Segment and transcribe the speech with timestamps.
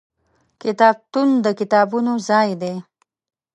[0.61, 2.75] کتابتون د کتابونو ځای دی.